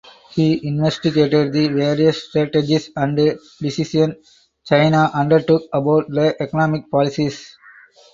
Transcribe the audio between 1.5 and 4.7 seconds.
the various strategies and decisions